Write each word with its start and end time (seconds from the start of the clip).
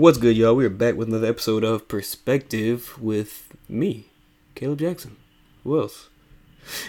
What's 0.00 0.16
good, 0.16 0.34
y'all? 0.34 0.56
We're 0.56 0.70
back 0.70 0.94
with 0.94 1.08
another 1.08 1.26
episode 1.26 1.62
of 1.62 1.86
Perspective 1.86 2.98
with 2.98 3.54
me, 3.68 4.06
Caleb 4.54 4.78
Jackson. 4.78 5.18
Who 5.62 5.78
else? 5.78 6.08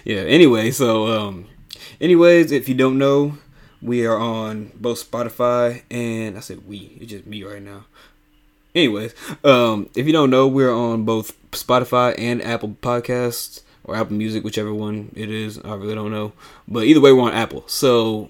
Yeah, 0.06 0.22
anyway, 0.22 0.72
so, 0.72 1.08
um, 1.08 1.48
anyways, 2.00 2.54
if 2.54 2.70
you 2.70 2.76
don't 2.76 2.98
know, 2.98 3.38
we 3.82 4.06
are 4.06 4.18
on 4.18 4.72
both 4.76 5.12
Spotify 5.12 5.82
and 5.92 6.38
I 6.38 6.40
said 6.40 6.66
we, 6.66 7.00
it's 7.02 7.12
just 7.12 7.28
me 7.28 7.44
right 7.44 7.62
now. 7.62 7.84
Anyways, 8.74 9.14
um, 9.44 9.90
if 9.94 10.08
you 10.08 10.14
don't 10.14 10.30
know, 10.30 10.48
we're 10.48 10.74
on 10.74 11.04
both 11.04 11.38
Spotify 11.52 12.16
and 12.18 12.42
Apple 12.42 12.78
Podcasts 12.82 13.60
or 13.84 13.98
Apple 13.98 14.16
Music, 14.16 14.46
whichever 14.46 14.74
one 14.74 15.12
it 15.18 15.30
is. 15.30 15.60
I 15.66 15.74
really 15.74 15.96
don't 15.96 16.12
know, 16.12 16.32
but 16.66 16.86
either 16.86 17.02
way, 17.02 17.12
we're 17.12 17.24
on 17.24 17.34
Apple. 17.34 17.66
So 17.68 18.30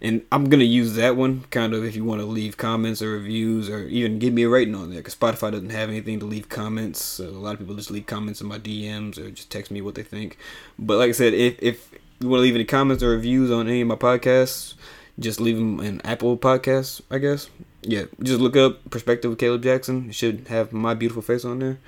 and 0.00 0.22
I'm 0.32 0.48
gonna 0.48 0.64
use 0.64 0.94
that 0.96 1.16
one 1.16 1.44
kind 1.50 1.74
of 1.74 1.84
if 1.84 1.94
you 1.96 2.04
want 2.04 2.20
to 2.20 2.26
leave 2.26 2.56
comments 2.56 3.02
or 3.02 3.12
reviews 3.12 3.68
or 3.68 3.84
even 3.84 4.18
give 4.18 4.32
me 4.32 4.44
a 4.44 4.48
rating 4.48 4.74
on 4.74 4.90
there 4.90 5.00
because 5.00 5.14
Spotify 5.14 5.52
doesn't 5.52 5.70
have 5.70 5.88
anything 5.88 6.20
to 6.20 6.26
leave 6.26 6.48
comments. 6.48 7.02
So 7.02 7.24
a 7.24 7.30
lot 7.30 7.54
of 7.54 7.58
people 7.58 7.74
just 7.74 7.90
leave 7.90 8.06
comments 8.06 8.40
in 8.40 8.46
my 8.46 8.58
DMs 8.58 9.18
or 9.18 9.30
just 9.30 9.50
text 9.50 9.70
me 9.70 9.80
what 9.80 9.94
they 9.94 10.02
think. 10.02 10.36
But 10.78 10.98
like 10.98 11.10
I 11.10 11.12
said, 11.12 11.34
if 11.34 11.62
if 11.62 11.92
you 12.20 12.28
want 12.28 12.40
to 12.40 12.42
leave 12.42 12.54
any 12.54 12.64
comments 12.64 13.02
or 13.02 13.10
reviews 13.10 13.50
on 13.50 13.68
any 13.68 13.80
of 13.80 13.88
my 13.88 13.94
podcasts, 13.96 14.74
just 15.18 15.40
leave 15.40 15.56
them 15.56 15.80
in 15.80 16.00
Apple 16.02 16.36
Podcasts, 16.36 17.00
I 17.10 17.18
guess. 17.18 17.48
Yeah, 17.82 18.04
just 18.22 18.40
look 18.40 18.56
up 18.56 18.90
Perspective 18.90 19.30
with 19.30 19.38
Caleb 19.38 19.62
Jackson. 19.62 20.10
It 20.10 20.14
should 20.14 20.48
have 20.48 20.72
my 20.72 20.94
beautiful 20.94 21.22
face 21.22 21.44
on 21.44 21.58
there. 21.58 21.78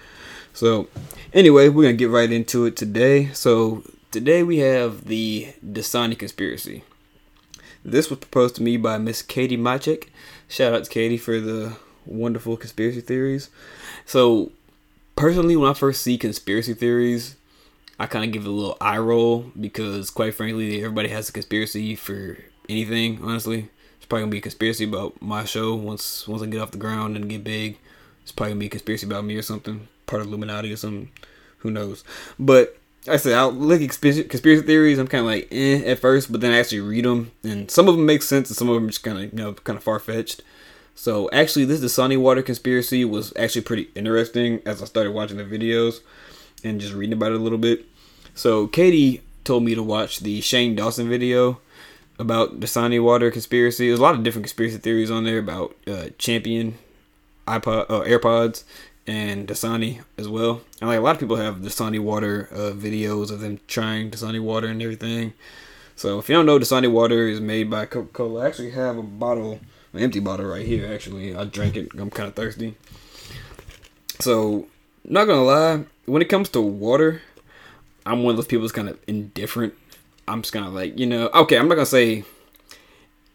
So, 0.55 0.88
anyway, 1.32 1.68
we're 1.68 1.82
gonna 1.82 1.94
get 1.94 2.10
right 2.10 2.30
into 2.30 2.66
it 2.66 2.77
today. 2.77 3.28
So 3.32 3.82
today 4.10 4.42
we 4.42 4.58
have 4.58 5.06
the 5.06 5.55
Dasani 5.64 6.18
conspiracy. 6.18 6.84
This 7.84 8.11
was 8.11 8.20
proposed 8.20 8.56
to 8.56 8.62
me 8.62 8.77
by 8.77 8.98
Miss 8.98 9.22
Katie 9.22 9.56
Matcek. 9.56 10.08
Shout 10.48 10.72
out 10.72 10.84
to 10.84 10.91
Katie 10.91 11.16
for 11.16 11.41
the 11.41 11.77
wonderful 12.06 12.56
conspiracy 12.56 13.00
theories. 13.00 13.50
So, 14.06 14.52
personally, 15.16 15.56
when 15.56 15.70
I 15.70 15.74
first 15.74 16.02
see 16.02 16.16
conspiracy 16.16 16.74
theories, 16.74 17.36
I 17.98 18.06
kind 18.06 18.24
of 18.24 18.33
give 18.33 18.44
it 18.44 18.48
a 18.48 18.52
little 18.52 18.77
eye 18.80 18.98
roll 18.98 19.50
because, 19.61 20.11
quite 20.11 20.34
frankly, 20.34 20.78
everybody 20.78 21.08
has 21.08 21.28
a 21.28 21.33
conspiracy 21.33 21.97
for 21.97 22.39
anything. 22.69 23.19
Honestly, 23.22 23.69
it's 23.96 24.06
probably 24.06 24.22
gonna 24.22 24.30
be 24.30 24.39
a 24.39 24.42
conspiracy 24.42 24.84
about 24.84 25.20
my 25.20 25.44
show 25.44 25.74
once 25.74 26.28
once 26.28 26.42
I 26.42 26.46
get 26.46 26.61
off 26.61 26.70
the 26.70 26.78
ground 26.78 27.17
and 27.17 27.28
get 27.28 27.42
big. 27.42 27.78
It's 28.22 28.33
probably 28.33 28.52
gonna 28.52 28.61
be 28.61 28.67
a 28.67 28.70
conspiracy 28.70 29.06
about 29.06 29.24
me 29.24 29.36
or 29.36 29.42
something, 29.42 29.89
part 30.06 30.22
of 30.22 30.28
Illuminati 30.28 30.72
or 30.72 30.77
something. 30.77 31.11
Who 31.58 31.70
knows? 31.70 32.05
But 32.39 32.77
I 33.08 33.17
said 33.17 33.34
I 33.34 33.47
look 33.47 33.83
at 33.83 33.89
conspiracy 33.91 34.62
theories. 34.62 34.98
I'm 34.98 35.08
kind 35.08 35.20
of 35.20 35.27
like 35.27 35.48
eh 35.50 35.83
at 35.84 35.98
first, 35.98 36.31
but 36.31 36.41
then 36.41 36.53
I 36.53 36.58
actually 36.58 36.81
read 36.81 37.05
them, 37.05 37.33
and 37.42 37.70
some 37.70 37.89
of 37.89 37.97
them 37.97 38.06
make 38.06 38.22
sense, 38.22 38.48
and 38.48 38.56
some 38.56 38.69
of 38.69 38.77
them 38.77 38.89
just 38.89 39.03
kind 39.03 39.19
of 39.19 39.25
you 39.25 39.39
know 39.39 39.55
kind 39.55 39.77
of 39.77 39.83
far 39.83 39.98
fetched. 39.98 40.42
So 40.95 41.28
actually, 41.33 41.64
this 41.64 41.80
Dasani 41.80 42.19
water 42.19 42.42
conspiracy 42.42 43.05
was 43.05 43.33
actually 43.36 43.62
pretty 43.62 43.89
interesting 43.95 44.62
as 44.64 44.83
I 44.83 44.84
started 44.84 45.12
watching 45.12 45.39
the 45.39 45.45
videos 45.45 46.00
and 46.62 46.80
just 46.80 46.95
reading 46.95 47.14
about 47.14 47.33
it 47.33 47.41
a 47.41 47.42
little 47.42 47.58
bit. 47.58 47.86
So 48.34 48.69
Katie 48.69 49.23
told 49.42 49.64
me 49.64 49.75
to 49.75 49.83
watch 49.83 50.20
the 50.20 50.41
Shane 50.41 50.77
Dawson 50.77 51.08
video 51.08 51.61
about 52.19 52.61
the 52.61 52.67
Dasani 52.67 53.03
water 53.03 53.30
conspiracy. 53.30 53.89
There's 53.89 53.98
a 53.98 54.03
lot 54.03 54.14
of 54.14 54.23
different 54.23 54.45
conspiracy 54.45 54.78
theories 54.78 55.11
on 55.11 55.25
there 55.25 55.39
about 55.39 55.75
uh, 55.89 56.11
Champion 56.19 56.78
iPod 57.48 57.86
uh, 57.91 58.03
AirPods 58.03 58.62
and 59.06 59.48
Dasani 59.48 60.01
as 60.17 60.29
well. 60.29 60.63
And 60.80 60.89
like 60.89 60.98
a 60.98 61.02
lot 61.02 61.17
of 61.17 61.20
people 61.20 61.36
have 61.36 61.57
Dasani 61.57 62.01
water 62.01 62.48
uh, 62.52 62.73
videos 62.73 63.30
of 63.30 63.40
them 63.40 63.61
trying 63.67 64.11
Dasani 64.11 64.40
water 64.40 64.68
and 64.68 64.83
everything. 64.83 65.33
So 65.96 66.18
if 66.18 66.29
you 66.29 66.35
don't 66.35 66.46
know, 66.46 66.58
Dasani 66.58 66.90
water 66.90 67.27
is 67.29 67.41
made 67.41 67.70
by 67.70 67.86
Coca 67.86 68.08
Cola. 68.12 68.45
I 68.45 68.46
actually 68.46 68.70
have 68.73 68.96
a 68.96 69.02
bottle, 69.02 69.61
an 69.92 70.01
empty 70.01 70.20
bottle 70.20 70.46
right 70.46 70.67
here. 70.67 70.92
Actually, 70.92 71.35
I 71.36 71.45
drank 71.45 71.77
it. 71.77 71.91
I'm 71.98 72.11
kind 72.11 72.29
of 72.29 72.35
thirsty. 72.35 72.77
So 74.20 74.68
not 75.05 75.27
gonna 75.27 75.42
lie, 75.42 75.85
when 76.07 76.23
it 76.23 76.29
comes 76.29 76.48
to 76.51 76.61
water, 76.61 77.23
I'm 78.07 78.23
one 78.23 78.33
of 78.33 78.36
those 78.36 78.46
people 78.46 78.62
that's 78.62 78.73
kind 78.73 78.89
of 78.89 78.98
indifferent. 79.07 79.74
I'm 80.29 80.42
just 80.42 80.52
kind 80.52 80.67
of 80.67 80.73
like 80.73 80.98
you 80.98 81.07
know, 81.07 81.29
okay, 81.29 81.58
I'm 81.58 81.68
not 81.68 81.74
gonna 81.74 81.86
say 81.86 82.24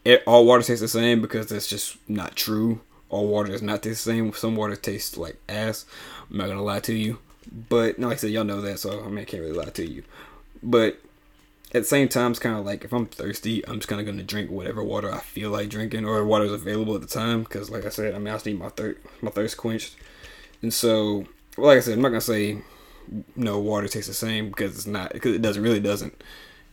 it, 0.05 0.23
all 0.25 0.45
water 0.45 0.63
tastes 0.63 0.81
the 0.81 0.87
same 0.87 1.21
because 1.21 1.47
that's 1.47 1.67
just 1.67 1.97
not 2.07 2.35
true 2.37 2.79
all 3.09 3.27
water 3.27 3.53
is 3.53 3.61
not 3.61 3.81
the 3.81 3.95
same. 3.95 4.33
Some 4.33 4.55
water 4.55 4.75
tastes 4.75 5.17
like 5.17 5.37
ass. 5.47 5.85
I'm 6.29 6.37
not 6.37 6.47
gonna 6.47 6.63
lie 6.63 6.81
to 6.81 6.93
you, 6.93 7.19
but 7.69 7.97
no, 7.99 8.07
like 8.07 8.17
I 8.17 8.19
said, 8.19 8.31
y'all 8.31 8.43
know 8.43 8.61
that, 8.61 8.79
so 8.79 9.03
I 9.03 9.07
mean, 9.07 9.19
I 9.19 9.25
can't 9.25 9.41
really 9.41 9.55
lie 9.55 9.65
to 9.65 9.85
you. 9.85 10.03
But 10.61 10.99
at 11.73 11.81
the 11.81 11.87
same 11.87 12.07
time, 12.07 12.31
it's 12.31 12.39
kind 12.39 12.57
of 12.57 12.65
like 12.65 12.83
if 12.83 12.93
I'm 12.93 13.05
thirsty, 13.05 13.65
I'm 13.67 13.75
just 13.75 13.87
kind 13.87 13.99
of 13.99 14.07
gonna 14.07 14.23
drink 14.23 14.49
whatever 14.49 14.83
water 14.83 15.11
I 15.11 15.19
feel 15.19 15.49
like 15.51 15.69
drinking 15.69 16.05
or 16.05 16.23
water 16.25 16.45
is 16.45 16.53
available 16.53 16.95
at 16.95 17.01
the 17.01 17.07
time. 17.07 17.43
Because, 17.43 17.69
like 17.69 17.85
I 17.85 17.89
said, 17.89 18.15
I 18.15 18.19
mean, 18.19 18.29
I 18.29 18.35
just 18.35 18.45
need 18.45 18.59
my 18.59 18.69
thirst, 18.69 18.99
my 19.21 19.31
thirst 19.31 19.57
quenched. 19.57 19.95
And 20.61 20.73
so, 20.73 21.25
well, 21.57 21.67
like 21.67 21.77
I 21.77 21.81
said, 21.81 21.93
I'm 21.93 22.01
not 22.01 22.09
gonna 22.09 22.21
say 22.21 22.61
no 23.35 23.59
water 23.59 23.87
tastes 23.87 24.07
the 24.07 24.13
same 24.13 24.49
because 24.49 24.75
it's 24.75 24.87
not 24.87 25.13
because 25.13 25.35
it 25.35 25.41
doesn't 25.41 25.63
really 25.63 25.79
doesn't. 25.79 26.21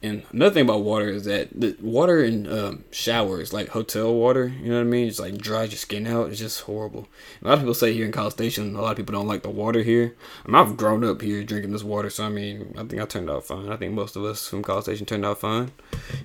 And 0.04 0.22
another 0.34 0.53
thing 0.53 0.65
about 0.65 0.82
water 0.82 1.09
is 1.09 1.25
that 1.25 1.48
the 1.59 1.75
water 1.81 2.22
in 2.22 2.47
um, 2.47 2.84
showers, 2.91 3.54
like 3.54 3.69
hotel 3.69 4.15
water, 4.15 4.48
you 4.48 4.69
know 4.69 4.75
what 4.75 4.82
I 4.82 4.84
mean? 4.84 5.09
It's 5.09 5.19
like 5.19 5.38
dries 5.38 5.70
your 5.70 5.78
skin 5.78 6.06
out. 6.06 6.28
It's 6.28 6.38
just 6.38 6.60
horrible. 6.60 7.09
A 7.41 7.48
lot 7.48 7.54
of 7.54 7.60
people 7.60 7.72
say 7.72 7.94
here 7.94 8.04
in 8.04 8.12
College 8.12 8.34
Station, 8.34 8.76
a 8.76 8.82
lot 8.82 8.91
of 8.91 8.97
people 8.98 9.15
don't 9.15 9.26
like 9.26 9.42
the 9.42 9.48
water 9.48 9.82
here. 9.82 10.15
I 10.44 10.50
mean, 10.50 10.56
I've 10.56 10.76
grown 10.76 11.04
up 11.04 11.22
here 11.22 11.42
drinking 11.42 11.72
this 11.72 11.82
water, 11.82 12.10
so 12.10 12.26
I 12.26 12.28
mean, 12.28 12.75
I 12.76 12.84
think 12.84 13.00
I 13.00 13.06
turned 13.06 13.31
out 13.31 13.47
fine. 13.47 13.70
I 13.70 13.76
think 13.76 13.94
most 13.94 14.15
of 14.15 14.25
us 14.25 14.47
from 14.47 14.62
College 14.62 14.84
Station 14.84 15.06
turned 15.06 15.25
out 15.25 15.41
fine. 15.41 15.72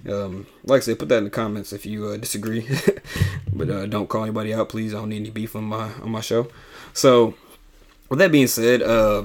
Um, 0.10 0.46
like 0.66 0.82
I 0.82 0.84
said, 0.84 1.00
put 1.00 1.08
that 1.08 1.20
in 1.20 1.24
the 1.24 1.30
comments 1.30 1.72
if 1.72 1.86
you 1.86 2.10
uh, 2.10 2.18
disagree, 2.18 2.68
but 3.54 3.70
uh, 3.70 3.86
don't 3.86 4.10
call 4.10 4.24
anybody 4.24 4.54
out, 4.54 4.68
please. 4.68 4.94
I 4.94 4.98
don't 4.98 5.08
need 5.08 5.22
any 5.22 5.30
beef 5.30 5.56
on 5.56 5.64
my 5.64 5.94
on 6.02 6.12
my 6.12 6.22
show. 6.22 6.50
So, 6.92 7.34
with 8.10 8.20
that 8.20 8.34
being 8.34 8.48
said, 8.48 8.82
uh, 8.82 9.24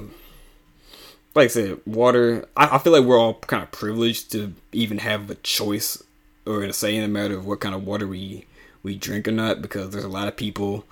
like 1.35 1.45
I 1.45 1.47
said, 1.47 1.81
water. 1.85 2.47
I, 2.55 2.75
I 2.75 2.77
feel 2.79 2.93
like 2.93 3.03
we're 3.03 3.19
all 3.19 3.35
kind 3.35 3.61
of 3.61 3.71
privileged 3.71 4.31
to 4.31 4.53
even 4.71 4.99
have 4.99 5.29
a 5.29 5.35
choice 5.35 6.01
or 6.45 6.63
a 6.63 6.73
say 6.73 6.95
in 6.95 7.01
the 7.01 7.07
matter 7.07 7.37
of 7.37 7.45
what 7.45 7.59
kind 7.59 7.75
of 7.75 7.85
water 7.85 8.07
we 8.07 8.45
we 8.81 8.95
drink 8.95 9.27
or 9.27 9.31
not, 9.31 9.61
because 9.61 9.89
there's 9.89 10.03
a 10.05 10.09
lot 10.09 10.27
of 10.27 10.37
people 10.37 10.85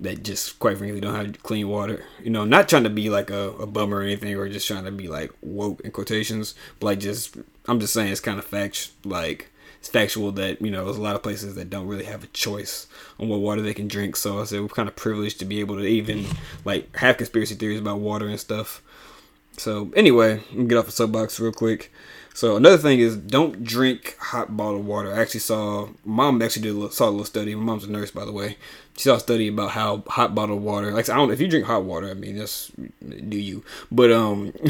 that 0.00 0.22
just 0.22 0.58
quite 0.58 0.78
frankly 0.78 1.00
don't 1.00 1.14
have 1.14 1.42
clean 1.42 1.68
water. 1.68 2.04
You 2.22 2.30
know, 2.30 2.44
not 2.44 2.68
trying 2.68 2.84
to 2.84 2.90
be 2.90 3.10
like 3.10 3.30
a, 3.30 3.50
a 3.52 3.66
bummer 3.66 3.98
or 3.98 4.02
anything, 4.02 4.34
or 4.34 4.48
just 4.48 4.66
trying 4.66 4.84
to 4.84 4.90
be 4.90 5.08
like 5.08 5.30
woke 5.42 5.80
in 5.82 5.92
quotations, 5.92 6.54
but 6.80 6.86
like 6.86 7.00
just 7.00 7.36
I'm 7.66 7.78
just 7.78 7.92
saying 7.92 8.10
it's 8.10 8.20
kind 8.20 8.38
of 8.38 8.44
fact 8.44 8.90
like 9.04 9.50
it's 9.78 9.88
factual 9.88 10.32
that 10.32 10.60
you 10.60 10.70
know 10.70 10.84
there's 10.84 10.96
a 10.96 11.02
lot 11.02 11.16
of 11.16 11.22
places 11.22 11.54
that 11.54 11.70
don't 11.70 11.86
really 11.86 12.04
have 12.04 12.24
a 12.24 12.28
choice 12.28 12.86
on 13.18 13.28
what 13.28 13.40
water 13.40 13.62
they 13.62 13.74
can 13.74 13.88
drink. 13.88 14.16
So 14.16 14.40
I 14.40 14.44
said 14.44 14.60
we're 14.62 14.68
kind 14.68 14.88
of 14.88 14.96
privileged 14.96 15.38
to 15.40 15.44
be 15.44 15.60
able 15.60 15.76
to 15.76 15.84
even 15.84 16.26
like 16.64 16.96
have 16.96 17.18
conspiracy 17.18 17.54
theories 17.54 17.80
about 17.80 18.00
water 18.00 18.26
and 18.26 18.40
stuff. 18.40 18.82
So 19.60 19.92
anyway, 19.94 20.36
let 20.50 20.54
me 20.54 20.64
get 20.64 20.78
off 20.78 20.86
the 20.86 20.92
soapbox 20.92 21.38
real 21.38 21.52
quick. 21.52 21.92
So 22.32 22.56
another 22.56 22.78
thing 22.78 23.00
is 23.00 23.16
don't 23.16 23.62
drink 23.62 24.16
hot 24.18 24.56
bottled 24.56 24.86
water. 24.86 25.12
I 25.12 25.20
actually 25.20 25.40
saw 25.40 25.90
mom 26.02 26.40
actually 26.40 26.62
did 26.62 26.70
a 26.70 26.74
little, 26.74 26.90
saw 26.90 27.08
a 27.08 27.10
little 27.10 27.26
study. 27.26 27.54
My 27.54 27.62
mom's 27.62 27.84
a 27.84 27.90
nurse, 27.90 28.10
by 28.10 28.24
the 28.24 28.32
way. 28.32 28.56
She 28.96 29.04
saw 29.04 29.16
a 29.16 29.20
study 29.20 29.48
about 29.48 29.72
how 29.72 30.02
hot 30.06 30.34
bottled 30.34 30.62
water. 30.62 30.92
Like 30.92 31.10
I 31.10 31.14
don't 31.14 31.30
if 31.30 31.42
you 31.42 31.48
drink 31.48 31.66
hot 31.66 31.84
water, 31.84 32.08
I 32.08 32.14
mean 32.14 32.36
just 32.36 32.72
do 33.28 33.36
you. 33.36 33.62
But 33.92 34.10
um, 34.12 34.54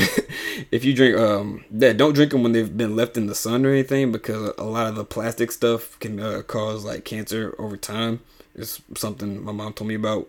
if 0.72 0.84
you 0.84 0.92
drink 0.92 1.16
um, 1.16 1.64
that 1.70 1.96
don't 1.96 2.14
drink 2.14 2.32
them 2.32 2.42
when 2.42 2.50
they've 2.50 2.76
been 2.76 2.96
left 2.96 3.16
in 3.16 3.28
the 3.28 3.34
sun 3.36 3.64
or 3.64 3.70
anything 3.70 4.10
because 4.10 4.52
a 4.58 4.64
lot 4.64 4.88
of 4.88 4.96
the 4.96 5.04
plastic 5.04 5.52
stuff 5.52 5.96
can 6.00 6.18
uh, 6.18 6.42
cause 6.42 6.84
like 6.84 7.04
cancer 7.04 7.54
over 7.60 7.76
time. 7.76 8.20
It's 8.56 8.82
something 8.96 9.44
my 9.44 9.52
mom 9.52 9.72
told 9.74 9.86
me 9.86 9.94
about. 9.94 10.28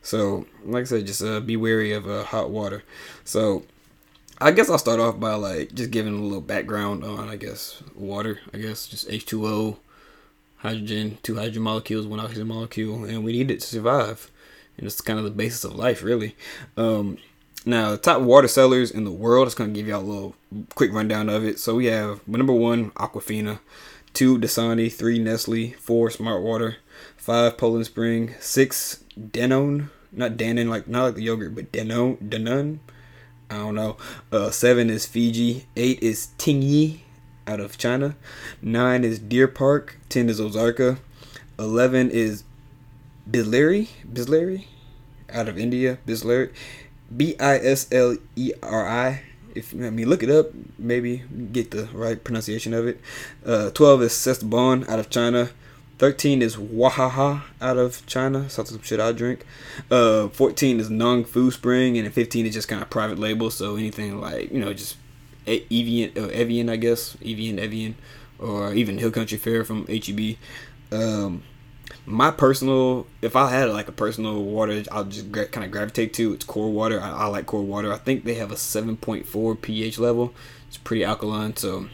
So 0.00 0.46
like 0.64 0.82
I 0.82 0.84
said, 0.84 1.06
just 1.06 1.22
uh, 1.22 1.40
be 1.40 1.58
wary 1.58 1.92
of 1.92 2.08
uh, 2.08 2.24
hot 2.24 2.48
water. 2.48 2.84
So 3.24 3.64
I 4.40 4.52
guess 4.52 4.70
I'll 4.70 4.78
start 4.78 5.00
off 5.00 5.18
by 5.18 5.34
like 5.34 5.74
just 5.74 5.90
giving 5.90 6.16
a 6.16 6.22
little 6.22 6.40
background 6.40 7.02
on 7.02 7.28
I 7.28 7.34
guess 7.36 7.82
water. 7.96 8.38
I 8.54 8.58
guess 8.58 8.86
just 8.86 9.10
H 9.10 9.26
two 9.26 9.44
O, 9.46 9.78
hydrogen, 10.58 11.18
two 11.24 11.34
hydrogen 11.34 11.62
molecules, 11.62 12.06
one 12.06 12.20
oxygen 12.20 12.46
molecule, 12.46 13.04
and 13.04 13.24
we 13.24 13.32
need 13.32 13.50
it 13.50 13.60
to 13.60 13.66
survive. 13.66 14.30
And 14.76 14.86
it's 14.86 15.00
kind 15.00 15.18
of 15.18 15.24
the 15.24 15.32
basis 15.32 15.64
of 15.64 15.74
life, 15.74 16.04
really. 16.04 16.36
Um, 16.76 17.18
now, 17.66 17.90
the 17.90 17.96
top 17.96 18.22
water 18.22 18.46
sellers 18.46 18.92
in 18.92 19.02
the 19.02 19.10
world. 19.10 19.48
Just 19.48 19.56
gonna 19.56 19.72
give 19.72 19.88
y'all 19.88 20.02
a 20.02 20.02
little 20.02 20.34
quick 20.76 20.92
rundown 20.92 21.28
of 21.28 21.44
it. 21.44 21.58
So 21.58 21.74
we 21.74 21.86
have 21.86 22.26
number 22.28 22.52
one 22.52 22.92
Aquafina, 22.92 23.58
two 24.14 24.38
Dasani, 24.38 24.92
three 24.92 25.18
Nestle, 25.18 25.72
four 25.72 26.10
Smart 26.10 26.42
Water, 26.44 26.76
five 27.16 27.58
Poland 27.58 27.86
Spring, 27.86 28.34
six 28.38 29.02
Danone, 29.18 29.90
not 30.12 30.36
Danone 30.36 30.68
like 30.68 30.86
not 30.86 31.06
like 31.06 31.14
the 31.16 31.22
yogurt, 31.22 31.56
but 31.56 31.72
Danone, 31.72 32.18
Danone 32.28 32.78
I 33.50 33.56
don't 33.56 33.74
know. 33.74 33.96
Uh, 34.30 34.50
seven 34.50 34.90
is 34.90 35.06
Fiji. 35.06 35.66
Eight 35.76 36.02
is 36.02 36.28
Tingyi 36.38 37.00
out 37.46 37.60
of 37.60 37.78
China. 37.78 38.14
Nine 38.60 39.04
is 39.04 39.18
Deer 39.18 39.48
Park. 39.48 39.98
Ten 40.08 40.28
is 40.28 40.40
Ozarka. 40.40 40.98
Eleven 41.58 42.10
is 42.10 42.44
Bisleri. 43.30 43.88
Bisleri 44.06 44.66
out 45.32 45.48
of 45.48 45.58
India. 45.58 45.98
Bisleri. 46.06 46.52
B 47.14 47.36
I 47.40 47.56
S 47.56 47.88
L 47.90 48.16
E 48.36 48.52
R 48.62 48.86
I. 48.86 49.22
If 49.54 49.72
I 49.72 49.90
mean, 49.90 50.08
look 50.08 50.22
it 50.22 50.30
up. 50.30 50.48
Maybe 50.78 51.24
get 51.50 51.70
the 51.70 51.84
right 51.94 52.22
pronunciation 52.22 52.74
of 52.74 52.86
it. 52.86 53.00
Uh, 53.46 53.70
Twelve 53.70 54.02
is 54.02 54.12
C'estbon 54.12 54.86
out 54.88 54.98
of 54.98 55.08
China. 55.08 55.50
13 55.98 56.42
is 56.42 56.56
Wahaha 56.56 57.42
out 57.60 57.76
of 57.76 58.06
China. 58.06 58.48
So 58.48 58.64
some 58.64 58.82
shit 58.82 59.00
I 59.00 59.12
drink. 59.12 59.44
Uh, 59.90 60.28
14 60.28 60.80
is 60.80 60.88
Nong 60.88 61.24
Fu 61.24 61.50
Spring, 61.50 61.98
and 61.98 62.12
15 62.12 62.46
is 62.46 62.54
just 62.54 62.68
kind 62.68 62.80
of 62.80 62.88
private 62.88 63.18
label. 63.18 63.50
So 63.50 63.76
anything 63.76 64.20
like 64.20 64.50
you 64.52 64.60
know 64.60 64.72
just 64.72 64.96
Evian, 65.46 66.12
uh, 66.16 66.28
Evian 66.28 66.68
I 66.68 66.76
guess 66.76 67.16
Evian, 67.24 67.58
Evian, 67.58 67.96
or 68.38 68.72
even 68.72 68.98
Hill 68.98 69.10
Country 69.10 69.38
Fair 69.38 69.64
from 69.64 69.86
HEB. 69.86 70.36
Um, 70.92 71.42
my 72.06 72.30
personal, 72.30 73.06
if 73.20 73.36
I 73.36 73.50
had 73.50 73.70
like 73.70 73.88
a 73.88 73.92
personal 73.92 74.42
water, 74.42 74.82
I'll 74.90 75.04
just 75.04 75.30
gra- 75.32 75.46
kind 75.46 75.64
of 75.64 75.70
gravitate 75.70 76.14
to. 76.14 76.32
It's 76.32 76.44
Core 76.44 76.70
Water. 76.70 77.00
I, 77.00 77.10
I 77.10 77.26
like 77.26 77.46
Core 77.46 77.62
Water. 77.62 77.92
I 77.92 77.98
think 77.98 78.24
they 78.24 78.34
have 78.34 78.50
a 78.50 78.56
7.4 78.56 79.60
pH 79.60 79.98
level. 79.98 80.32
It's 80.68 80.76
pretty 80.76 81.04
alkaline, 81.04 81.56
so 81.56 81.88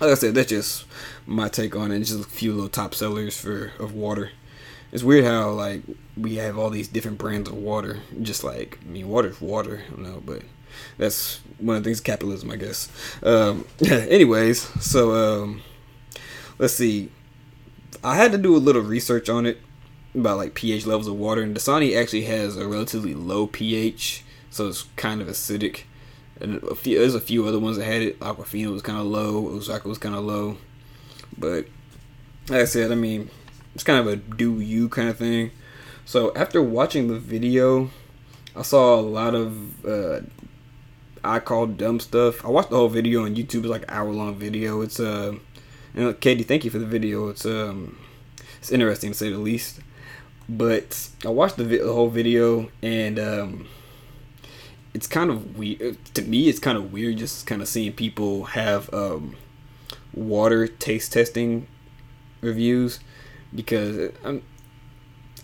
like 0.00 0.10
I 0.10 0.14
said, 0.14 0.34
that's 0.34 0.50
just 0.50 0.86
my 1.26 1.48
take 1.48 1.74
on 1.76 1.92
it. 1.92 1.98
just 2.00 2.20
a 2.20 2.24
few 2.24 2.52
little 2.52 2.68
top 2.68 2.94
sellers 2.94 3.38
for 3.38 3.72
of 3.78 3.94
water. 3.94 4.30
It's 4.92 5.02
weird 5.02 5.24
how 5.24 5.50
like 5.50 5.82
we 6.16 6.36
have 6.36 6.56
all 6.56 6.70
these 6.70 6.88
different 6.88 7.18
brands 7.18 7.48
of 7.48 7.56
water. 7.56 8.00
Just 8.22 8.44
like 8.44 8.78
I 8.82 8.88
mean, 8.88 9.08
water's 9.08 9.40
water, 9.40 9.82
you 9.96 10.02
know. 10.02 10.22
But 10.24 10.42
that's 10.96 11.40
one 11.58 11.76
of 11.76 11.84
the 11.84 11.88
things 11.88 12.00
capitalism, 12.00 12.50
I 12.50 12.56
guess. 12.56 12.88
Um, 13.22 13.66
anyways, 13.84 14.60
so 14.82 15.42
um, 15.42 15.62
let's 16.58 16.74
see. 16.74 17.10
I 18.04 18.16
had 18.16 18.32
to 18.32 18.38
do 18.38 18.56
a 18.56 18.58
little 18.58 18.82
research 18.82 19.28
on 19.28 19.46
it 19.46 19.58
about 20.14 20.38
like 20.38 20.54
pH 20.54 20.86
levels 20.86 21.08
of 21.08 21.16
water, 21.16 21.42
and 21.42 21.56
Dasani 21.56 21.96
actually 21.96 22.24
has 22.24 22.56
a 22.56 22.66
relatively 22.66 23.14
low 23.14 23.46
pH, 23.46 24.24
so 24.50 24.68
it's 24.68 24.84
kind 24.96 25.20
of 25.20 25.28
acidic 25.28 25.82
and 26.40 26.62
a 26.64 26.74
few 26.74 26.98
there's 26.98 27.14
a 27.14 27.20
few 27.20 27.46
other 27.46 27.58
ones 27.58 27.76
that 27.76 27.84
had 27.84 28.02
it. 28.02 28.20
Aquafina 28.20 28.72
was 28.72 28.82
kind 28.82 28.98
of 28.98 29.06
low. 29.06 29.44
Ozarka 29.44 29.84
was 29.84 29.98
kind 29.98 30.14
of 30.14 30.24
low, 30.24 30.56
but 31.36 31.66
like 32.48 32.62
I 32.62 32.64
said, 32.64 32.92
I 32.92 32.94
mean, 32.94 33.30
it's 33.74 33.84
kind 33.84 33.98
of 34.00 34.06
a 34.06 34.16
do 34.16 34.60
you 34.60 34.88
kind 34.88 35.08
of 35.08 35.18
thing. 35.18 35.50
So 36.04 36.32
after 36.34 36.62
watching 36.62 37.08
the 37.08 37.18
video, 37.18 37.90
I 38.56 38.62
saw 38.62 38.98
a 38.98 39.02
lot 39.02 39.34
of 39.34 39.84
uh, 39.84 40.20
I 41.22 41.40
call 41.40 41.66
dumb 41.66 42.00
stuff. 42.00 42.44
I 42.44 42.48
watched 42.48 42.70
the 42.70 42.76
whole 42.76 42.88
video 42.88 43.24
on 43.24 43.34
YouTube. 43.34 43.60
It's 43.60 43.66
like 43.66 43.82
an 43.82 43.90
hour 43.90 44.10
long 44.10 44.36
video. 44.36 44.80
It's 44.80 44.98
uh, 45.00 45.34
and 45.94 46.20
Katie, 46.20 46.44
thank 46.44 46.64
you 46.64 46.70
for 46.70 46.78
the 46.78 46.86
video. 46.86 47.28
It's 47.28 47.44
um, 47.44 47.98
it's 48.58 48.72
interesting 48.72 49.10
to 49.12 49.16
say 49.18 49.30
the 49.30 49.38
least. 49.38 49.80
But 50.48 51.10
I 51.24 51.28
watched 51.28 51.58
the, 51.58 51.64
vi- 51.64 51.78
the 51.78 51.92
whole 51.92 52.08
video 52.08 52.70
and 52.82 53.18
um 53.18 53.68
it's 54.94 55.06
kind 55.06 55.30
of 55.30 55.58
weird 55.58 55.96
to 56.14 56.22
me. 56.22 56.48
It's 56.48 56.58
kind 56.58 56.78
of 56.78 56.92
weird 56.92 57.18
just 57.18 57.46
kind 57.46 57.62
of 57.62 57.68
seeing 57.68 57.92
people 57.92 58.44
have 58.44 58.92
um, 58.92 59.36
water 60.14 60.66
taste 60.66 61.12
testing 61.12 61.66
reviews 62.40 63.00
because 63.54 64.12
I'm 64.24 64.42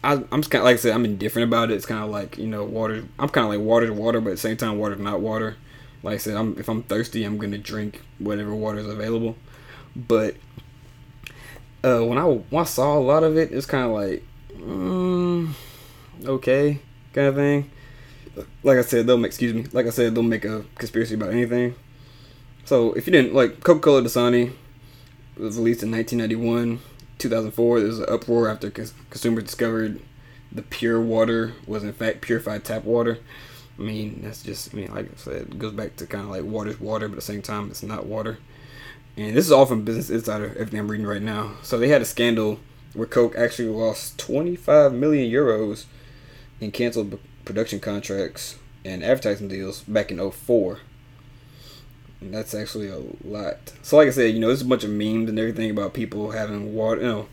I, 0.03 0.13
I'm 0.31 0.43
just 0.43 0.51
kind 0.51 0.61
of 0.61 0.65
like 0.65 0.75
I 0.75 0.77
said 0.77 0.93
I'm 0.93 1.05
indifferent 1.05 1.49
about 1.49 1.71
it. 1.71 1.75
It's 1.75 1.87
kind 1.87 2.03
of 2.05 2.11
like 2.11 2.37
you 2.39 2.47
know 2.47 2.65
water. 2.65 3.05
I'm 3.19 3.29
kind 3.29 3.47
of 3.47 3.51
like 3.51 3.61
water 3.61 3.87
to 3.87 3.93
water, 3.93 4.21
but 4.21 4.31
at 4.31 4.35
the 4.35 4.41
same 4.41 4.57
time 4.57 4.79
water 4.79 4.95
is 4.95 5.01
not 5.01 5.21
water. 5.21 5.57
Like 6.03 6.15
I 6.15 6.19
said, 6.19 6.37
I'm 6.37 6.59
if 6.59 6.69
I'm 6.69 6.83
thirsty, 6.83 7.25
I'm 7.25 7.39
gonna 7.39 7.59
drink 7.59 8.03
whatever 8.19 8.55
water 8.55 8.79
is 8.79 8.87
available. 8.87 9.37
But 9.97 10.37
uh, 11.83 12.01
when 12.01 12.19
I 12.19 12.25
when 12.25 12.61
I 12.61 12.65
saw 12.65 12.99
a 12.99 13.01
lot 13.01 13.25
of 13.25 13.37
it, 13.37 13.53
it's 13.53 13.67
kind 13.67 13.87
of 13.87 13.93
like 13.93 14.25
mm, 14.57 15.53
okay 16.27 16.81
kind 17.13 17.29
of 17.29 17.37
thing 17.37 17.71
like 18.63 18.79
I 18.79 18.83
said, 18.83 19.07
they'll 19.07 19.19
make 19.19 19.31
excuse 19.31 19.55
me. 19.55 19.67
Like 19.73 19.87
I 19.87 19.91
said, 19.91 20.15
they'll 20.15 20.23
make 20.23 20.45
a 20.45 20.65
conspiracy 20.77 21.15
about 21.15 21.31
anything. 21.31 21.75
So 22.65 22.93
if 22.95 23.07
you 23.07 23.13
didn't 23.13 23.35
like 23.35 23.63
Coca-Cola 23.63 24.03
Dasani 24.03 24.53
was 25.37 25.57
released 25.57 25.83
in 25.83 25.91
1991, 25.91 26.81
2004. 27.19 27.79
There 27.79 27.89
was 27.89 27.99
an 27.99 28.07
uproar 28.09 28.49
after 28.49 28.71
consumers 28.71 29.45
discovered 29.45 30.01
the 30.53 30.63
pure 30.63 31.01
water 31.01 31.53
was 31.67 31.83
in 31.83 31.93
fact 31.93 32.21
purified 32.21 32.65
tap 32.65 32.85
water. 32.85 33.19
I 33.79 33.83
mean, 33.83 34.21
that's 34.23 34.43
just 34.43 34.73
I 34.73 34.77
mean, 34.77 34.95
like 34.95 35.07
I 35.13 35.17
said, 35.17 35.43
it 35.43 35.59
goes 35.59 35.73
back 35.73 35.97
to 35.97 36.07
kind 36.07 36.25
of 36.25 36.31
like 36.31 36.45
water's 36.45 36.81
water, 36.81 37.09
but 37.09 37.15
at 37.15 37.17
the 37.17 37.23
same 37.23 37.43
time, 37.43 37.71
it's 37.71 37.83
not 37.83 38.07
water. 38.07 38.39
And 39.17 39.37
this 39.37 39.47
is 39.47 39.53
all 39.53 39.67
from 39.67 39.85
Business 39.85 40.11
Insider, 40.11 40.51
everything 40.51 40.81
I'm 40.81 40.91
reading 40.91 41.07
right 41.07 41.23
now. 41.23 41.53
So 41.63 41.79
they 41.79 41.89
had 41.89 42.03
a 42.03 42.07
scandal 42.07 42.59
where 42.95 43.07
Coke 43.07 43.35
actually 43.37 43.69
lost 43.69 44.19
25 44.19 44.93
million 44.93 45.31
euros 45.31 45.85
and 46.61 46.73
canceled 46.73 47.19
production 47.45 47.81
contracts 47.81 48.57
and 48.85 49.03
advertising 49.03 49.49
deals 49.49 49.83
back 49.83 50.11
in 50.11 50.31
04. 50.31 50.81
And 52.21 52.33
that's 52.33 52.55
actually 52.55 52.89
a 52.89 53.01
lot. 53.25 53.73
So 53.83 53.97
like 53.97 54.09
I 54.09 54.13
said, 54.13 54.35
you 54.35 54.41
know, 54.41 54.49
there's 54.49 54.63
a 54.63 54.67
bunch 54.67 54.85
of 54.85 54.91
memes 54.91 55.29
and 55.29 55.39
everything 55.39 55.71
about 55.71 55.95
people 55.95 56.31
having 56.31 56.75
water, 56.75 57.01
you 57.03 57.07
know, 57.07 57.29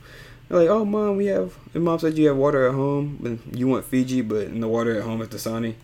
they're 0.52 0.60
like, 0.60 0.70
oh 0.70 0.84
mom, 0.84 1.16
we 1.16 1.28
have, 1.28 1.58
and 1.74 1.84
mom 1.86 2.00
said 2.00 2.18
you 2.18 2.28
have 2.28 2.36
water 2.36 2.68
at 2.68 2.76
home, 2.76 3.22
and 3.24 3.58
you 3.58 3.68
want 3.68 3.86
Fiji, 3.86 4.20
but 4.20 4.48
in 4.48 4.60
the 4.60 4.68
water 4.68 4.98
at 4.98 5.04
home 5.04 5.22
is 5.22 5.30
Dasani. 5.30 5.76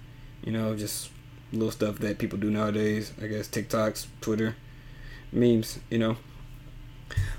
You 0.43 0.51
know, 0.51 0.75
just 0.75 1.09
little 1.53 1.71
stuff 1.71 1.99
that 1.99 2.17
people 2.17 2.37
do 2.37 2.51
nowadays. 2.51 3.13
I 3.21 3.27
guess 3.27 3.47
TikToks, 3.47 4.07
Twitter, 4.19 4.57
memes, 5.31 5.79
you 5.89 5.99
know. 5.99 6.17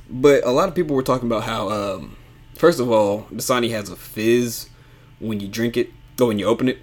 But 0.08 0.42
a 0.46 0.50
lot 0.50 0.70
of 0.70 0.74
people 0.74 0.96
were 0.96 1.02
talking 1.02 1.28
about 1.28 1.42
how, 1.42 1.68
um, 1.68 2.16
first 2.54 2.80
of 2.80 2.90
all, 2.90 3.24
Dasani 3.24 3.70
has 3.72 3.90
a 3.90 3.96
fizz 3.96 4.70
when 5.18 5.38
you 5.38 5.48
drink 5.48 5.76
it 5.76 5.90
Oh, 6.20 6.26
when 6.26 6.38
you 6.38 6.46
open 6.46 6.68
it, 6.68 6.78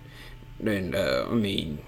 and 0.65 0.95
uh, 0.95 1.25
I 1.29 1.33
mean, 1.33 1.79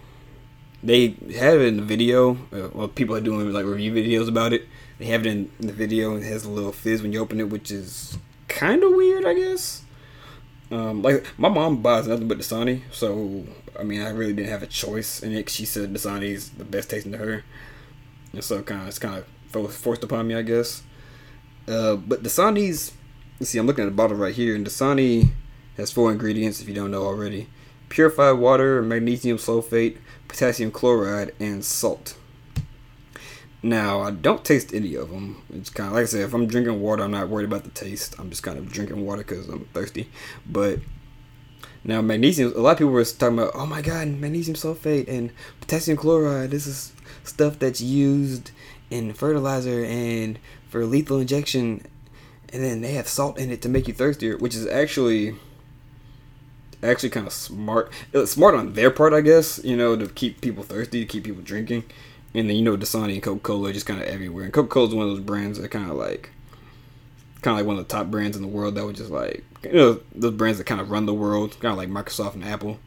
they 0.83 1.15
have 1.38 1.61
it 1.61 1.67
in 1.67 1.77
the 1.77 1.83
video. 1.83 2.33
Uh, 2.51 2.69
well, 2.73 2.88
people 2.89 3.15
are 3.15 3.21
doing 3.21 3.51
like 3.53 3.65
review 3.65 3.94
videos 3.94 4.27
about 4.27 4.51
it. 4.51 4.67
They 4.99 5.05
have 5.05 5.25
it 5.25 5.29
in 5.29 5.51
the 5.59 5.71
video. 5.71 6.13
and 6.15 6.23
It 6.23 6.27
has 6.27 6.44
a 6.44 6.49
little 6.49 6.73
fizz 6.73 7.01
when 7.01 7.13
you 7.13 7.19
open 7.19 7.39
it, 7.39 7.49
which 7.49 7.71
is 7.71 8.17
kind 8.49 8.83
of 8.83 8.91
weird, 8.91 9.25
I 9.25 9.33
guess. 9.33 9.83
Um, 10.69 11.01
like 11.01 11.25
my 11.38 11.47
mom 11.47 11.81
buys 11.81 12.07
nothing 12.07 12.27
but 12.27 12.39
Dasani, 12.39 12.81
so 12.91 13.45
I 13.79 13.83
mean, 13.83 14.01
I 14.01 14.09
really 14.09 14.33
didn't 14.33 14.49
have 14.49 14.63
a 14.63 14.67
choice 14.67 15.23
in 15.23 15.31
it. 15.31 15.49
She 15.49 15.65
said 15.65 15.94
Dasani 15.94 16.31
is 16.31 16.49
the 16.49 16.65
best 16.65 16.89
tasting 16.89 17.13
to 17.13 17.17
her, 17.17 17.44
and 18.33 18.44
so 18.44 18.61
kind 18.61 18.81
of 18.81 18.88
it's 18.89 18.99
kind 18.99 19.23
of 19.23 19.73
forced 19.73 20.03
upon 20.03 20.27
me, 20.27 20.35
I 20.35 20.41
guess. 20.41 20.83
Uh, 21.65 21.95
but 21.95 22.23
Dasani's, 22.23 22.91
see, 23.42 23.57
I'm 23.57 23.68
looking 23.68 23.85
at 23.85 23.87
the 23.87 23.95
bottle 23.95 24.18
right 24.18 24.35
here, 24.35 24.54
and 24.56 24.66
Dasani 24.68 25.30
has 25.78 25.92
four 25.92 26.12
ingredients 26.12 26.62
if 26.62 26.68
you 26.68 26.74
don't 26.76 26.92
know 26.92 27.04
already 27.04 27.48
purified 27.90 28.34
water, 28.34 28.81
magnesium 28.81 29.38
sulfate, 29.38 29.98
potassium 30.28 30.72
chloride, 30.72 31.34
and 31.40 31.64
salt. 31.64 32.18
Now, 33.64 34.02
I 34.02 34.12
don't 34.12 34.46
taste 34.46 34.74
any 34.74 34.96
of 34.96 35.10
them. 35.10 35.42
It's 35.54 35.69
kind 35.69 35.88
of 35.88 35.96
like 35.96 36.04
I 36.04 36.06
said, 36.06 36.22
if 36.22 36.34
I'm 36.34 36.48
drinking 36.48 36.80
water, 36.80 37.04
I'm 37.04 37.12
not 37.12 37.30
worried 37.30 37.46
about 37.46 37.64
the 37.64 37.72
taste. 37.72 38.16
I'm 38.19 38.30
just 38.30 38.44
kind 38.44 38.57
of 38.57 38.72
drinking 38.72 39.04
water 39.06 39.24
because 39.24 39.50
I'm 39.50 39.66
thirsty. 39.74 40.10
But 40.46 40.80
now, 41.84 42.02
magnesium, 42.02 42.54
a 42.56 42.60
lot 42.60 42.74
of 42.74 42.78
people 42.78 42.92
were 42.92 43.04
talking 43.04 43.40
about, 43.40 43.52
oh 43.56 43.66
my 43.66 43.81
god, 43.81 44.07
magnesium 44.07 44.56
sulfate 44.56 45.07
and 45.07 45.31
potassium 45.60 45.98
chloride. 45.98 46.52
This 46.52 46.68
is 46.68 46.94
stuff 47.24 47.57
that's 47.57 47.81
used 47.81 48.52
in 48.90 49.14
fertilizer 49.14 49.84
and 49.84 50.38
for 50.69 50.86
lethal 50.86 51.19
injection. 51.19 51.86
And 52.54 52.64
then 52.64 52.81
they 52.81 52.94
have 52.94 53.07
salt 53.07 53.38
in 53.38 53.52
it 53.52 53.62
to 53.64 53.69
make 53.69 53.88
you 53.88 53.94
thirstier, 53.94 54.38
which 54.38 54.56
is 54.56 54.68
actually 54.68 55.36
actually 56.84 57.10
kind 57.10 57.28
of 57.28 57.34
smart. 57.34 57.92
Smart 58.26 58.56
on 58.56 58.74
their 58.74 58.92
part, 58.92 59.14
I 59.14 59.22
guess. 59.22 59.64
You 59.64 59.78
know, 59.78 59.96
to 59.96 60.07
keep 60.07 60.42
people 60.42 60.64
thirsty, 60.64 61.02
to 61.02 61.06
keep 61.06 61.24
people 61.24 61.44
drinking. 61.44 61.84
And 62.34 62.50
then 62.50 62.56
you 62.56 62.62
know, 62.62 62.78
Dasani 62.78 63.14
and 63.14 63.24
Coca 63.24 63.40
Cola 63.40 63.74
just 63.74 63.86
kind 63.86 64.02
of 64.02 64.07
everywhere. 64.07 64.44
And 64.44 64.54
Coca 64.54 64.68
Cola 64.68 64.88
is 64.88 64.96
one 64.96 65.07
of 65.07 65.12
those 65.12 65.24
brands 65.24 65.60
that 65.60 65.69
kind 65.69 65.90
of 65.90 65.96
like, 65.96 66.30
kind 67.42 67.54
of 67.54 67.60
like 67.60 67.66
one 67.66 67.78
of 67.78 67.88
the 67.88 67.94
top 67.94 68.07
brands 68.07 68.36
in 68.36 68.44
the 68.44 68.48
world 68.48 68.76
that 68.76 68.86
would 68.86 68.96
just 68.96 69.10
like, 69.10 69.44
you 69.64 69.74
know, 69.74 70.00
those 70.14 70.34
brands 70.34 70.57
that 70.57 70.66
kind 70.66 70.81
of 70.81 70.92
run 70.92 71.06
the 71.06 71.14
world, 71.14 71.57
kind 71.60 71.72
of 71.72 71.78
like 71.78 71.90
Microsoft 71.90 72.36
and 72.36 72.46
Apple. 72.46 72.80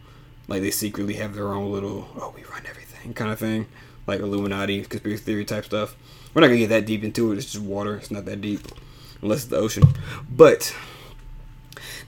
Like 0.46 0.62
they 0.62 0.70
secretly 0.70 1.14
have 1.14 1.34
their 1.34 1.48
own 1.48 1.72
little, 1.72 2.08
oh, 2.16 2.32
we 2.36 2.44
run 2.44 2.62
everything 2.68 3.14
kind 3.14 3.30
of 3.30 3.38
thing, 3.38 3.66
like 4.06 4.20
Illuminati 4.20 4.82
conspiracy 4.82 5.22
theory 5.22 5.44
type 5.44 5.64
stuff. 5.64 5.96
We're 6.34 6.42
not 6.42 6.48
gonna 6.48 6.58
get 6.58 6.68
that 6.68 6.86
deep 6.86 7.02
into 7.02 7.32
it. 7.32 7.38
It's 7.38 7.52
just 7.52 7.64
water. 7.64 7.96
It's 7.96 8.10
not 8.10 8.24
that 8.26 8.40
deep, 8.40 8.60
unless 9.22 9.38
it's 9.38 9.46
the 9.46 9.56
ocean. 9.56 9.84
But 10.30 10.74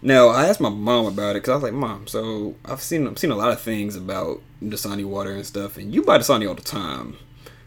now 0.03 0.29
I 0.29 0.47
asked 0.47 0.61
my 0.61 0.69
mom 0.69 1.07
about 1.07 1.37
it 1.37 1.43
because 1.43 1.51
I 1.51 1.55
was 1.55 1.63
like, 1.63 1.73
"Mom, 1.73 2.07
so 2.07 2.57
I've 2.65 2.83
seen 2.83 3.07
I've 3.07 3.19
seen 3.19 3.31
a 3.31 3.37
lot 3.37 3.53
of 3.53 3.61
things 3.61 3.97
about 3.97 4.43
Dasani 4.63 5.05
water 5.05 5.31
and 5.31 5.47
stuff, 5.47 5.77
and 5.77 5.95
you 5.95 6.03
buy 6.03 6.19
Dasani 6.19 6.47
all 6.49 6.55
the 6.55 6.63
time, 6.63 7.17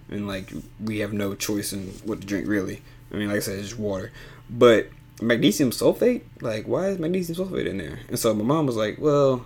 and 0.09 0.27
like 0.27 0.51
we 0.83 0.99
have 0.99 1.13
no 1.13 1.33
choice 1.33 1.73
in 1.73 1.87
what 2.03 2.21
to 2.21 2.27
drink 2.27 2.47
really. 2.47 2.81
I 3.11 3.15
mean, 3.15 3.29
like 3.29 3.37
I 3.37 3.39
said, 3.39 3.59
it's 3.59 3.69
just 3.69 3.79
water, 3.79 4.11
but 4.49 4.89
magnesium 5.21 5.71
sulfate, 5.71 6.23
like 6.41 6.67
why 6.67 6.87
is 6.89 6.99
magnesium 6.99 7.37
sulfate 7.37 7.67
in 7.67 7.77
there? 7.77 7.99
And 8.09 8.19
so 8.19 8.33
my 8.33 8.43
mom 8.43 8.65
was 8.65 8.75
like, 8.75 8.97
"Well, 8.99 9.45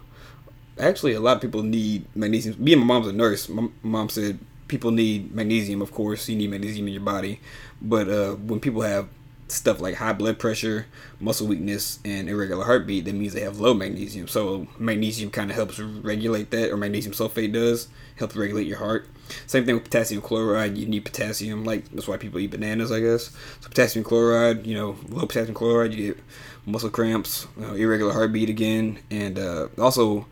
actually, 0.79 1.13
a 1.13 1.19
lot 1.19 1.35
of 1.35 1.41
people 1.41 1.61
need 1.61 2.05
magnesium. 2.15 2.55
Being 2.63 2.79
my 2.79 2.85
mom's 2.85 3.07
a 3.07 3.13
nurse, 3.13 3.49
my 3.49 3.69
mom 3.83 4.09
said 4.09 4.39
people 4.67 4.91
need 4.91 5.33
magnesium. 5.33 5.81
Of 5.81 5.91
course, 5.91 6.27
you 6.27 6.35
need 6.35 6.49
magnesium 6.49 6.87
in 6.87 6.93
your 6.93 7.03
body, 7.03 7.39
but 7.81 8.09
uh, 8.09 8.33
when 8.33 8.59
people 8.59 8.81
have 8.81 9.07
stuff 9.51 9.79
like 9.79 9.95
high 9.95 10.13
blood 10.13 10.39
pressure, 10.39 10.85
muscle 11.19 11.47
weakness, 11.47 11.99
and 12.05 12.29
irregular 12.29 12.65
heartbeat, 12.65 13.05
that 13.05 13.13
means 13.13 13.33
they 13.33 13.41
have 13.41 13.59
low 13.59 13.73
magnesium. 13.73 14.27
So 14.27 14.67
magnesium 14.77 15.31
kind 15.31 15.49
of 15.49 15.55
helps 15.55 15.79
regulate 15.79 16.51
that, 16.51 16.71
or 16.71 16.77
magnesium 16.77 17.13
sulfate 17.13 17.53
does 17.53 17.87
help 18.15 18.35
regulate 18.35 18.67
your 18.67 18.77
heart. 18.77 19.07
Same 19.45 19.65
thing 19.65 19.75
with 19.75 19.85
potassium 19.85 20.21
chloride. 20.21 20.77
You 20.77 20.87
need 20.87 21.05
potassium, 21.05 21.63
like 21.63 21.89
that's 21.89 22.07
why 22.07 22.17
people 22.17 22.39
eat 22.39 22.51
bananas, 22.51 22.91
I 22.91 22.99
guess. 22.99 23.31
So 23.61 23.69
potassium 23.69 24.03
chloride, 24.03 24.65
you 24.65 24.75
know, 24.75 24.97
low 25.09 25.25
potassium 25.25 25.53
chloride, 25.53 25.93
you 25.93 26.13
get 26.13 26.23
muscle 26.65 26.89
cramps, 26.89 27.47
you 27.57 27.65
know, 27.65 27.73
irregular 27.73 28.13
heartbeat 28.13 28.49
again, 28.49 28.99
and 29.09 29.37
uh, 29.37 29.67
also 29.77 30.27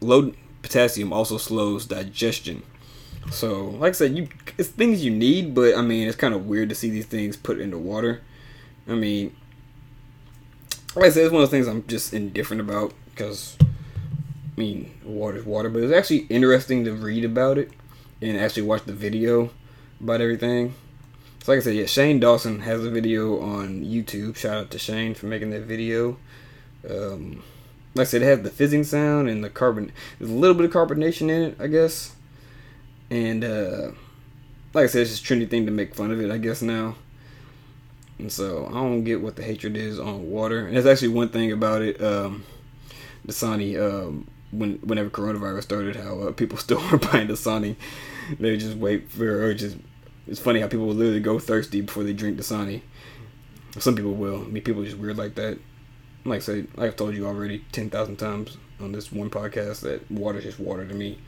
low 0.00 0.32
potassium 0.62 1.12
also 1.12 1.38
slows 1.38 1.86
digestion. 1.86 2.62
So, 3.30 3.66
like 3.66 3.90
I 3.90 3.92
said, 3.92 4.16
you 4.16 4.28
it's 4.56 4.70
things 4.70 5.04
you 5.04 5.10
need, 5.10 5.54
but 5.54 5.76
I 5.76 5.82
mean, 5.82 6.08
it's 6.08 6.16
kind 6.16 6.34
of 6.34 6.46
weird 6.46 6.70
to 6.70 6.74
see 6.74 6.90
these 6.90 7.06
things 7.06 7.36
put 7.36 7.60
into 7.60 7.76
water. 7.78 8.22
I 8.88 8.94
mean, 8.94 9.36
like 10.96 11.06
I 11.06 11.10
said, 11.10 11.24
it's 11.24 11.32
one 11.32 11.42
of 11.42 11.50
the 11.50 11.56
things 11.56 11.68
I'm 11.68 11.86
just 11.86 12.14
indifferent 12.14 12.60
about 12.60 12.94
because, 13.10 13.56
I 13.60 13.66
mean, 14.56 14.92
water's 15.04 15.44
water, 15.44 15.68
but 15.68 15.82
it's 15.82 15.92
actually 15.92 16.26
interesting 16.30 16.84
to 16.84 16.92
read 16.92 17.24
about 17.24 17.58
it 17.58 17.70
and 18.22 18.36
actually 18.38 18.62
watch 18.62 18.84
the 18.84 18.94
video 18.94 19.50
about 20.00 20.20
everything. 20.20 20.74
So, 21.42 21.52
like 21.52 21.58
I 21.58 21.62
said, 21.62 21.74
yeah, 21.74 21.86
Shane 21.86 22.18
Dawson 22.18 22.60
has 22.60 22.84
a 22.84 22.90
video 22.90 23.40
on 23.40 23.84
YouTube. 23.84 24.36
Shout 24.36 24.56
out 24.56 24.70
to 24.70 24.78
Shane 24.78 25.14
for 25.14 25.26
making 25.26 25.50
that 25.50 25.62
video. 25.62 26.16
Um, 26.88 27.42
like 27.94 28.06
I 28.06 28.10
said, 28.10 28.22
it 28.22 28.26
has 28.26 28.42
the 28.42 28.50
fizzing 28.50 28.84
sound 28.84 29.28
and 29.28 29.44
the 29.44 29.50
carbon. 29.50 29.92
There's 30.18 30.30
a 30.30 30.34
little 30.34 30.56
bit 30.56 30.64
of 30.66 30.72
carbonation 30.72 31.22
in 31.22 31.42
it, 31.42 31.56
I 31.60 31.66
guess. 31.66 32.14
And 33.10 33.44
uh, 33.44 33.90
like 34.74 34.84
I 34.84 34.86
said, 34.86 35.02
it's 35.02 35.10
just 35.10 35.24
trendy 35.24 35.48
thing 35.48 35.66
to 35.66 35.72
make 35.72 35.94
fun 35.94 36.10
of 36.10 36.20
it, 36.20 36.30
I 36.30 36.38
guess 36.38 36.62
now. 36.62 36.96
And 38.18 38.32
so 38.32 38.66
I 38.66 38.72
don't 38.72 39.04
get 39.04 39.20
what 39.20 39.36
the 39.36 39.42
hatred 39.42 39.76
is 39.76 39.98
on 39.98 40.30
water. 40.30 40.66
And 40.66 40.74
there's 40.74 40.86
actually 40.86 41.08
one 41.08 41.28
thing 41.28 41.52
about 41.52 41.82
it. 41.82 42.02
Um, 42.02 42.44
Dasani, 43.26 43.78
um, 43.80 44.26
when 44.50 44.74
whenever 44.78 45.10
coronavirus 45.10 45.62
started, 45.62 45.96
how 45.96 46.20
uh, 46.20 46.32
people 46.32 46.58
still 46.58 46.78
weren't 46.78 47.10
buying 47.10 47.28
Dasani. 47.28 47.76
They 48.38 48.56
just 48.56 48.76
wait 48.76 49.10
for, 49.10 49.44
or 49.44 49.54
just 49.54 49.76
it's 50.26 50.40
funny 50.40 50.60
how 50.60 50.68
people 50.68 50.86
will 50.86 50.94
literally 50.94 51.20
go 51.20 51.38
thirsty 51.38 51.80
before 51.80 52.04
they 52.04 52.12
drink 52.12 52.38
Dasani. 52.38 52.82
Some 53.78 53.94
people 53.94 54.12
will. 54.14 54.42
I 54.42 54.46
mean, 54.46 54.62
people 54.62 54.82
are 54.82 54.86
just 54.86 54.98
weird 54.98 55.16
like 55.16 55.34
that. 55.36 55.58
Like 56.24 56.38
I 56.38 56.40
said, 56.40 56.68
like 56.76 56.88
I've 56.88 56.96
told 56.96 57.14
you 57.14 57.26
already 57.26 57.64
ten 57.72 57.90
thousand 57.90 58.16
times 58.16 58.56
on 58.80 58.92
this 58.92 59.12
one 59.12 59.30
podcast 59.30 59.80
that 59.80 60.10
water's 60.10 60.44
just 60.44 60.60
water 60.60 60.86
to 60.86 60.94
me. 60.94 61.18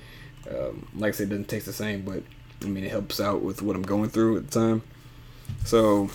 Um, 0.51 0.89
like 0.95 1.15
I 1.15 1.17
said, 1.17 1.27
it 1.27 1.31
doesn't 1.31 1.49
taste 1.49 1.67
the 1.67 1.73
same, 1.73 2.03
but 2.03 2.23
I 2.63 2.67
mean, 2.67 2.85
it 2.85 2.91
helps 2.91 3.21
out 3.21 3.43
with 3.43 3.63
what 3.63 3.77
I'm 3.77 3.83
going 3.83 4.11
through 4.11 4.39
at 4.39 4.51
the 4.51 4.61
time. 4.61 4.83
So 5.65 6.11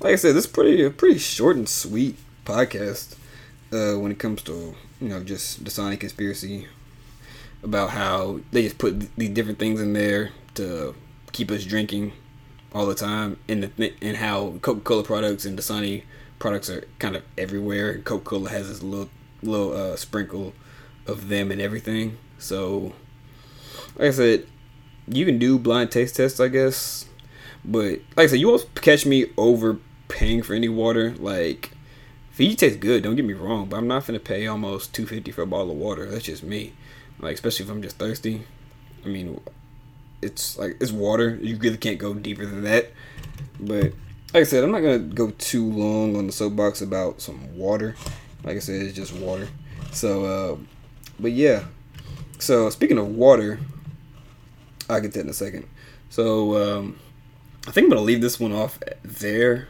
like 0.00 0.12
I 0.12 0.16
said, 0.16 0.34
this 0.34 0.44
is 0.44 0.50
pretty 0.50 0.88
pretty 0.90 1.18
short 1.18 1.56
and 1.56 1.68
sweet 1.68 2.16
podcast 2.44 3.14
uh, 3.72 3.98
when 3.98 4.10
it 4.12 4.18
comes 4.18 4.42
to 4.42 4.74
you 5.00 5.08
know 5.08 5.22
just 5.22 5.64
the 5.64 5.70
Dasani 5.70 5.98
conspiracy 5.98 6.66
about 7.62 7.90
how 7.90 8.40
they 8.52 8.62
just 8.62 8.78
put 8.78 9.16
these 9.16 9.30
different 9.30 9.58
things 9.58 9.80
in 9.80 9.92
there 9.92 10.30
to 10.54 10.94
keep 11.32 11.50
us 11.50 11.64
drinking 11.64 12.12
all 12.72 12.86
the 12.86 12.94
time, 12.94 13.38
and 13.48 13.64
the, 13.64 13.94
and 14.02 14.16
how 14.16 14.54
Coca 14.62 14.80
Cola 14.80 15.02
products 15.02 15.44
and 15.44 15.58
Dasani 15.58 16.02
products 16.38 16.68
are 16.70 16.86
kind 16.98 17.16
of 17.16 17.22
everywhere. 17.36 17.98
Coca 17.98 18.24
Cola 18.24 18.50
has 18.50 18.68
this 18.68 18.82
little 18.82 19.10
little 19.42 19.72
uh, 19.72 19.96
sprinkle 19.96 20.52
of 21.06 21.28
them 21.28 21.50
and 21.50 21.60
everything. 21.60 22.18
So, 22.38 22.92
like 23.96 24.08
I 24.08 24.10
said, 24.10 24.46
you 25.06 25.24
can 25.24 25.38
do 25.38 25.58
blind 25.58 25.90
taste 25.90 26.16
tests, 26.16 26.40
I 26.40 26.48
guess. 26.48 27.07
But 27.70 28.00
like 28.16 28.24
I 28.24 28.26
said, 28.26 28.40
you 28.40 28.48
won't 28.48 28.66
catch 28.74 29.04
me 29.04 29.26
overpaying 29.36 30.42
for 30.42 30.54
any 30.54 30.70
water. 30.70 31.14
Like 31.18 31.72
Fiji 32.30 32.56
tastes 32.56 32.78
good, 32.78 33.02
don't 33.02 33.14
get 33.14 33.26
me 33.26 33.34
wrong, 33.34 33.68
but 33.68 33.76
I'm 33.76 33.86
not 33.86 34.06
gonna 34.06 34.18
pay 34.18 34.46
almost 34.46 34.94
two 34.94 35.06
fifty 35.06 35.30
for 35.30 35.42
a 35.42 35.46
bottle 35.46 35.72
of 35.72 35.76
water. 35.76 36.10
That's 36.10 36.24
just 36.24 36.42
me. 36.42 36.72
Like 37.20 37.34
especially 37.34 37.66
if 37.66 37.70
I'm 37.70 37.82
just 37.82 37.98
thirsty. 37.98 38.42
I 39.04 39.08
mean, 39.08 39.38
it's 40.22 40.58
like 40.58 40.78
it's 40.80 40.92
water. 40.92 41.38
You 41.42 41.58
really 41.58 41.76
can't 41.76 41.98
go 41.98 42.14
deeper 42.14 42.46
than 42.46 42.62
that. 42.64 42.90
But 43.60 43.92
like 44.32 44.40
I 44.40 44.44
said, 44.44 44.64
I'm 44.64 44.70
not 44.70 44.80
gonna 44.80 44.98
go 44.98 45.30
too 45.32 45.70
long 45.70 46.16
on 46.16 46.26
the 46.26 46.32
soapbox 46.32 46.80
about 46.80 47.20
some 47.20 47.56
water. 47.56 47.96
Like 48.44 48.56
I 48.56 48.60
said, 48.60 48.80
it's 48.80 48.96
just 48.96 49.12
water. 49.12 49.48
So, 49.92 50.24
uh, 50.24 50.56
but 51.20 51.32
yeah. 51.32 51.64
So 52.38 52.70
speaking 52.70 52.96
of 52.98 53.08
water, 53.08 53.58
I'll 54.88 55.00
get 55.00 55.12
that 55.12 55.20
in 55.20 55.28
a 55.28 55.34
second. 55.34 55.68
So 56.08 56.56
um, 56.56 56.98
I 57.68 57.70
think 57.70 57.84
I'm 57.84 57.90
gonna 57.90 58.00
leave 58.00 58.20
this 58.20 58.40
one 58.40 58.52
off 58.52 58.80
there 59.04 59.68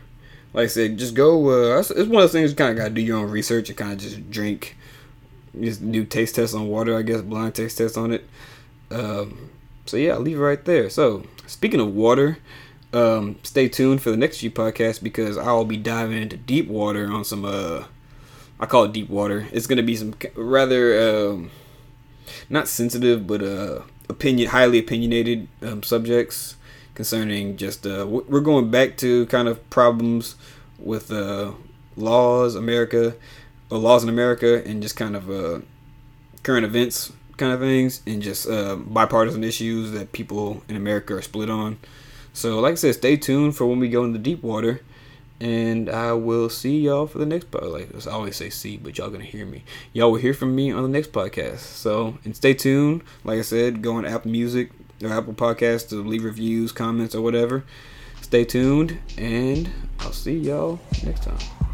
like 0.52 0.64
I 0.64 0.68
said, 0.68 0.98
just 0.98 1.14
go. 1.14 1.50
Uh, 1.50 1.78
it's 1.78 1.90
one 1.90 2.02
of 2.02 2.10
those 2.10 2.32
things 2.32 2.50
you 2.50 2.56
kind 2.56 2.70
of 2.70 2.76
got 2.76 2.88
to 2.88 2.90
do 2.94 3.00
your 3.00 3.18
own 3.18 3.30
research 3.30 3.68
and 3.68 3.78
kind 3.78 3.92
of 3.92 3.98
just 3.98 4.30
drink. 4.30 4.76
Just 5.58 5.90
do 5.90 6.04
taste 6.04 6.34
tests 6.34 6.54
on 6.54 6.68
water, 6.68 6.96
I 6.96 7.02
guess, 7.02 7.20
blind 7.20 7.54
taste 7.54 7.78
tests 7.78 7.96
on 7.96 8.12
it. 8.12 8.28
Um, 8.90 9.50
so 9.86 9.96
yeah, 9.96 10.14
I'll 10.14 10.20
leave 10.20 10.38
it 10.38 10.42
right 10.42 10.64
there. 10.64 10.88
So 10.90 11.24
speaking 11.46 11.80
of 11.80 11.94
water, 11.94 12.38
um, 12.92 13.36
stay 13.42 13.68
tuned 13.68 14.02
for 14.02 14.10
the 14.10 14.16
next 14.16 14.38
few 14.38 14.50
podcasts 14.50 15.02
because 15.02 15.36
I'll 15.36 15.64
be 15.64 15.76
diving 15.76 16.20
into 16.20 16.36
deep 16.36 16.68
water 16.68 17.10
on 17.10 17.24
some. 17.24 17.44
Uh, 17.44 17.84
I 18.60 18.66
call 18.66 18.84
it 18.84 18.92
deep 18.92 19.08
water. 19.08 19.46
It's 19.52 19.66
gonna 19.66 19.82
be 19.82 19.96
some 19.96 20.14
rather 20.34 21.30
um, 21.30 21.50
not 22.48 22.68
sensitive, 22.68 23.26
but 23.26 23.42
uh, 23.42 23.82
opinion, 24.08 24.48
highly 24.48 24.78
opinionated 24.78 25.48
um, 25.62 25.82
subjects 25.82 26.56
concerning 26.98 27.56
just 27.56 27.86
uh, 27.86 28.04
we're 28.08 28.40
going 28.40 28.72
back 28.72 28.96
to 28.96 29.24
kind 29.26 29.46
of 29.46 29.70
problems 29.70 30.34
with 30.80 31.12
uh, 31.12 31.52
laws, 31.96 32.56
America, 32.56 33.14
or 33.70 33.78
laws 33.78 34.02
in 34.02 34.08
America, 34.08 34.64
and 34.66 34.82
just 34.82 34.96
kind 34.96 35.14
of 35.14 35.30
uh, 35.30 35.60
current 36.42 36.66
events 36.66 37.12
kind 37.36 37.52
of 37.52 37.60
things, 37.60 38.02
and 38.04 38.20
just 38.20 38.48
uh, 38.48 38.74
bipartisan 38.74 39.44
issues 39.44 39.92
that 39.92 40.10
people 40.10 40.64
in 40.68 40.74
America 40.74 41.14
are 41.14 41.22
split 41.22 41.48
on. 41.48 41.78
So, 42.32 42.58
like 42.58 42.72
I 42.72 42.74
said, 42.74 42.96
stay 42.96 43.16
tuned 43.16 43.54
for 43.56 43.64
when 43.66 43.78
we 43.78 43.88
go 43.88 44.02
into 44.04 44.18
deep 44.18 44.42
water. 44.42 44.80
And 45.40 45.88
I 45.88 46.14
will 46.14 46.48
see 46.48 46.80
y'all 46.80 47.06
for 47.06 47.18
the 47.18 47.26
next 47.26 47.52
podcast. 47.52 47.72
Like 47.72 48.06
I 48.08 48.10
always 48.10 48.34
say 48.34 48.50
see, 48.50 48.76
but 48.76 48.98
y'all 48.98 49.08
gonna 49.08 49.22
hear 49.22 49.46
me. 49.46 49.62
Y'all 49.92 50.10
will 50.10 50.18
hear 50.18 50.34
from 50.34 50.52
me 50.52 50.72
on 50.72 50.82
the 50.82 50.88
next 50.88 51.12
podcast. 51.12 51.58
So 51.58 52.18
and 52.24 52.34
stay 52.34 52.54
tuned. 52.54 53.04
Like 53.22 53.38
I 53.38 53.42
said, 53.42 53.82
go 53.82 53.94
on 53.94 54.04
Apple 54.04 54.32
Music, 54.32 54.72
or 55.02 55.08
Apple 55.08 55.34
Podcasts 55.34 55.88
to 55.90 55.96
leave 55.96 56.24
reviews, 56.24 56.72
comments, 56.72 57.14
or 57.14 57.22
whatever. 57.22 57.64
Stay 58.20 58.44
tuned, 58.44 58.98
and 59.16 59.70
I'll 60.00 60.12
see 60.12 60.36
y'all 60.36 60.80
next 61.04 61.24
time. 61.24 61.67